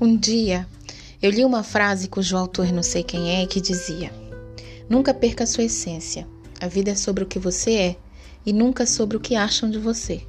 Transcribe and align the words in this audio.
Um 0.00 0.16
dia 0.16 0.66
eu 1.22 1.30
li 1.30 1.44
uma 1.44 1.62
frase 1.62 2.08
cujo 2.08 2.36
autor 2.36 2.72
não 2.72 2.82
sei 2.82 3.04
quem 3.04 3.40
é 3.40 3.46
que 3.46 3.60
dizia: 3.60 4.12
Nunca 4.88 5.14
perca 5.14 5.46
sua 5.46 5.64
essência. 5.64 6.26
A 6.60 6.66
vida 6.66 6.90
é 6.90 6.94
sobre 6.96 7.22
o 7.22 7.26
que 7.26 7.38
você 7.38 7.72
é 7.74 7.96
e 8.44 8.52
nunca 8.52 8.86
sobre 8.86 9.16
o 9.16 9.20
que 9.20 9.36
acham 9.36 9.70
de 9.70 9.78
você. 9.78 10.22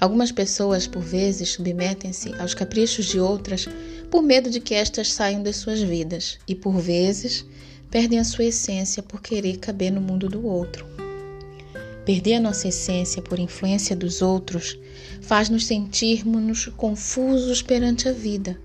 Algumas 0.00 0.32
pessoas, 0.32 0.86
por 0.86 1.02
vezes, 1.02 1.50
submetem-se 1.50 2.34
aos 2.40 2.52
caprichos 2.52 3.06
de 3.06 3.20
outras 3.20 3.68
por 4.10 4.22
medo 4.22 4.50
de 4.50 4.60
que 4.60 4.74
estas 4.74 5.12
saiam 5.12 5.42
de 5.42 5.52
suas 5.52 5.80
vidas 5.80 6.38
e, 6.48 6.54
por 6.54 6.76
vezes, 6.78 7.46
perdem 7.90 8.18
a 8.18 8.24
sua 8.24 8.46
essência 8.46 9.02
por 9.02 9.22
querer 9.22 9.58
caber 9.58 9.92
no 9.92 10.00
mundo 10.00 10.28
do 10.28 10.44
outro. 10.46 10.86
Perder 12.10 12.34
a 12.34 12.40
nossa 12.40 12.66
essência 12.66 13.22
por 13.22 13.38
influência 13.38 13.94
dos 13.94 14.20
outros 14.20 14.76
faz-nos 15.20 15.64
sentirmos 15.64 16.66
confusos 16.76 17.62
perante 17.62 18.08
a 18.08 18.12
vida. 18.12 18.60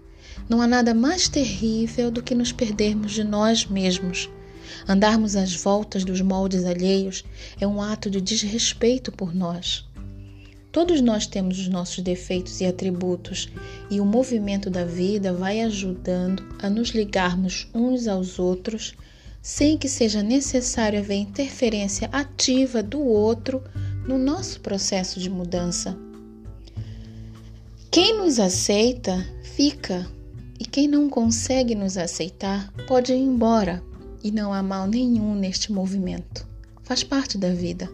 Não 0.49 0.59
há 0.59 0.65
nada 0.65 0.95
mais 0.95 1.29
terrível 1.29 2.09
do 2.09 2.23
que 2.23 2.33
nos 2.33 2.51
perdermos 2.51 3.11
de 3.11 3.23
nós 3.23 3.67
mesmos. 3.67 4.27
Andarmos 4.87 5.35
às 5.35 5.55
voltas 5.55 6.03
dos 6.03 6.21
moldes 6.21 6.65
alheios 6.65 7.23
é 7.61 7.67
um 7.67 7.79
ato 7.79 8.09
de 8.09 8.19
desrespeito 8.19 9.11
por 9.11 9.35
nós. 9.35 9.87
Todos 10.71 10.99
nós 10.99 11.27
temos 11.27 11.59
os 11.59 11.67
nossos 11.67 12.03
defeitos 12.03 12.61
e 12.61 12.65
atributos, 12.65 13.47
e 13.91 14.01
o 14.01 14.05
movimento 14.05 14.71
da 14.71 14.85
vida 14.85 15.31
vai 15.31 15.61
ajudando 15.61 16.43
a 16.63 16.67
nos 16.67 16.89
ligarmos 16.89 17.67
uns 17.75 18.07
aos 18.07 18.39
outros 18.39 18.95
sem 19.45 19.77
que 19.77 19.87
seja 19.87 20.23
necessário 20.23 20.97
haver 20.97 21.17
interferência 21.17 22.09
ativa 22.11 22.81
do 22.81 22.99
outro 22.99 23.63
no 24.07 24.17
nosso 24.17 24.59
processo 24.59 25.19
de 25.19 25.29
mudança. 25.29 25.95
Quem 27.91 28.17
nos 28.17 28.39
aceita, 28.39 29.23
fica, 29.43 30.07
e 30.59 30.65
quem 30.65 30.87
não 30.87 31.07
consegue 31.07 31.75
nos 31.75 31.95
aceitar 31.95 32.73
pode 32.87 33.13
ir 33.13 33.19
embora, 33.19 33.83
e 34.23 34.31
não 34.31 34.51
há 34.51 34.63
mal 34.63 34.87
nenhum 34.87 35.35
neste 35.35 35.71
movimento. 35.71 36.47
Faz 36.81 37.03
parte 37.03 37.37
da 37.37 37.53
vida. 37.53 37.87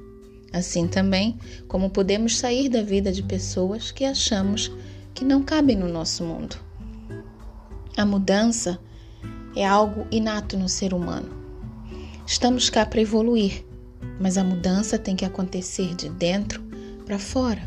Assim 0.53 0.87
também 0.87 1.37
como 1.67 1.89
podemos 1.89 2.37
sair 2.37 2.69
da 2.69 2.81
vida 2.81 3.11
de 3.11 3.23
pessoas 3.23 3.91
que 3.91 4.05
achamos 4.05 4.71
que 5.13 5.25
não 5.25 5.43
cabem 5.43 5.75
no 5.75 5.89
nosso 5.89 6.23
mundo. 6.23 6.55
A 7.97 8.05
mudança 8.05 8.79
é 9.53 9.67
algo 9.67 10.07
inato 10.09 10.57
no 10.57 10.69
ser 10.69 10.93
humano. 10.93 11.40
Estamos 12.31 12.69
cá 12.69 12.85
para 12.85 13.01
evoluir, 13.01 13.61
mas 14.17 14.37
a 14.37 14.43
mudança 14.43 14.97
tem 14.97 15.17
que 15.17 15.25
acontecer 15.25 15.93
de 15.95 16.07
dentro 16.07 16.63
para 17.05 17.19
fora, 17.19 17.61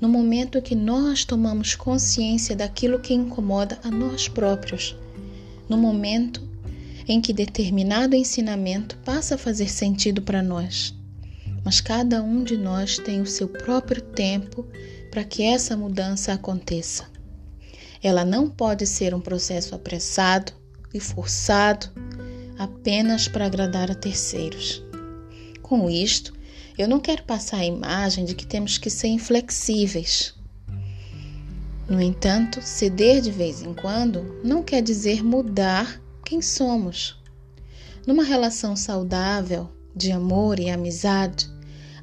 no 0.00 0.08
momento 0.08 0.62
que 0.62 0.74
nós 0.74 1.22
tomamos 1.26 1.74
consciência 1.74 2.56
daquilo 2.56 2.98
que 2.98 3.12
incomoda 3.12 3.78
a 3.84 3.90
nós 3.90 4.26
próprios, 4.26 4.96
no 5.68 5.76
momento 5.76 6.42
em 7.06 7.20
que 7.20 7.30
determinado 7.30 8.16
ensinamento 8.16 8.96
passa 9.04 9.34
a 9.34 9.38
fazer 9.38 9.68
sentido 9.68 10.22
para 10.22 10.42
nós. 10.42 10.94
Mas 11.62 11.82
cada 11.82 12.22
um 12.22 12.42
de 12.42 12.56
nós 12.56 12.96
tem 12.96 13.20
o 13.20 13.26
seu 13.26 13.46
próprio 13.46 14.00
tempo 14.00 14.66
para 15.10 15.24
que 15.24 15.42
essa 15.42 15.76
mudança 15.76 16.32
aconteça. 16.32 17.04
Ela 18.02 18.24
não 18.24 18.48
pode 18.48 18.86
ser 18.86 19.14
um 19.14 19.20
processo 19.20 19.74
apressado 19.74 20.54
e 20.94 20.98
forçado 20.98 21.90
apenas 22.58 23.28
para 23.28 23.46
agradar 23.46 23.90
a 23.90 23.94
terceiros. 23.94 24.82
Com 25.62 25.90
isto, 25.90 26.32
eu 26.78 26.86
não 26.86 27.00
quero 27.00 27.22
passar 27.24 27.58
a 27.58 27.64
imagem 27.64 28.24
de 28.24 28.34
que 28.34 28.46
temos 28.46 28.78
que 28.78 28.90
ser 28.90 29.08
inflexíveis. 29.08 30.34
No 31.88 32.02
entanto, 32.02 32.60
ceder 32.60 33.20
de 33.20 33.30
vez 33.30 33.62
em 33.62 33.72
quando 33.72 34.40
não 34.42 34.62
quer 34.62 34.82
dizer 34.82 35.22
mudar 35.22 36.00
quem 36.24 36.42
somos. 36.42 37.16
Numa 38.06 38.24
relação 38.24 38.76
saudável 38.76 39.70
de 39.94 40.12
amor 40.12 40.60
e 40.60 40.68
amizade, 40.68 41.48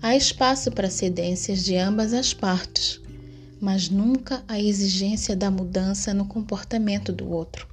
há 0.02 0.16
espaço 0.16 0.72
para 0.72 0.90
cedências 0.90 1.64
de 1.64 1.78
ambas 1.78 2.14
as 2.14 2.34
partes, 2.34 3.00
mas 3.62 3.90
nunca 3.90 4.44
a 4.48 4.60
exigência 4.60 5.36
da 5.36 5.52
mudança 5.52 6.14
no 6.14 6.26
comportamento 6.26 7.14
do 7.14 7.30
outro. 7.30 7.73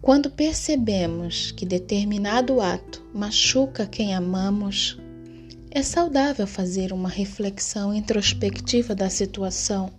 Quando 0.00 0.30
percebemos 0.30 1.50
que 1.50 1.66
determinado 1.66 2.60
ato 2.60 3.04
machuca 3.12 3.86
quem 3.86 4.14
amamos, 4.14 4.98
é 5.70 5.82
saudável 5.82 6.46
fazer 6.46 6.92
uma 6.92 7.08
reflexão 7.08 7.92
introspectiva 7.92 8.94
da 8.94 9.10
situação, 9.10 9.90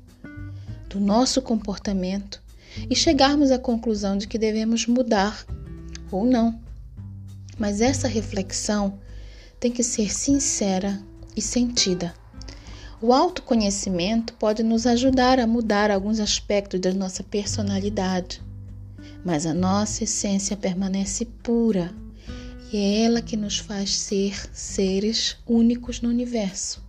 do 0.89 0.99
nosso 0.99 1.41
comportamento 1.41 2.41
e 2.89 2.95
chegarmos 2.95 3.51
à 3.51 3.59
conclusão 3.59 4.17
de 4.17 4.27
que 4.27 4.37
devemos 4.37 4.87
mudar 4.87 5.45
ou 6.09 6.25
não. 6.25 6.57
Mas 7.57 7.81
essa 7.81 8.07
reflexão 8.07 8.99
tem 9.59 9.71
que 9.71 9.83
ser 9.83 10.13
sincera 10.13 11.01
e 11.35 11.41
sentida. 11.41 12.13
O 13.01 13.13
autoconhecimento 13.13 14.33
pode 14.35 14.63
nos 14.63 14.87
ajudar 14.87 15.39
a 15.39 15.45
mudar 15.45 15.91
alguns 15.91 16.19
aspectos 16.19 16.79
da 16.79 16.93
nossa 16.93 17.23
personalidade 17.23 18.46
mas 19.27 19.45
a 19.45 19.53
nossa 19.53 20.05
essência 20.05 20.55
permanece 20.55 21.25
pura 21.25 21.93
e 22.71 22.77
é 22.77 23.03
ela 23.03 23.21
que 23.21 23.35
nos 23.35 23.57
faz 23.57 23.93
ser 23.93 24.33
seres 24.53 25.35
únicos 25.45 25.99
no 25.99 26.07
universo. 26.07 26.81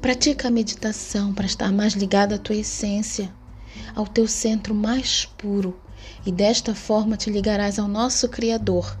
Pratica 0.00 0.46
a 0.46 0.50
meditação 0.50 1.34
para 1.34 1.44
estar 1.44 1.72
mais 1.72 1.94
ligado 1.94 2.34
à 2.34 2.38
tua 2.38 2.54
essência, 2.54 3.34
ao 3.96 4.06
teu 4.06 4.28
centro 4.28 4.72
mais 4.72 5.24
puro, 5.24 5.80
e 6.24 6.30
desta 6.30 6.72
forma 6.72 7.16
te 7.16 7.30
ligarás 7.30 7.80
ao 7.80 7.88
nosso 7.88 8.28
Criador, 8.28 8.96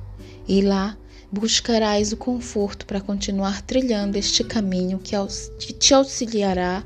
e 0.48 0.60
lá 0.60 0.98
buscarás 1.30 2.10
o 2.10 2.16
conforto 2.16 2.84
para 2.84 3.00
continuar 3.00 3.62
trilhando 3.62 4.16
este 4.16 4.42
caminho 4.42 4.98
que 4.98 5.72
te 5.72 5.94
auxiliará 5.94 6.82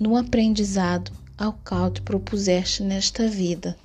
no 0.00 0.16
aprendizado 0.16 1.12
ao 1.36 1.52
qual 1.62 1.90
te 1.90 2.00
propuseste 2.00 2.82
nesta 2.82 3.28
vida. 3.28 3.76